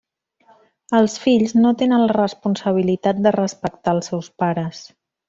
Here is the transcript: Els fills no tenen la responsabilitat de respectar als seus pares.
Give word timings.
Els 0.99 1.17
fills 1.25 1.53
no 1.59 1.73
tenen 1.83 2.05
la 2.05 2.17
responsabilitat 2.19 3.21
de 3.27 3.35
respectar 3.39 3.95
als 3.95 4.11
seus 4.13 4.31
pares. 4.45 4.81